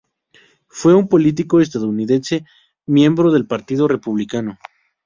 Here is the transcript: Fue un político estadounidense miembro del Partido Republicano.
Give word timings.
Fue 0.67 0.95
un 0.95 1.07
político 1.07 1.61
estadounidense 1.61 2.43
miembro 2.87 3.31
del 3.31 3.45
Partido 3.45 3.87
Republicano. 3.87 4.57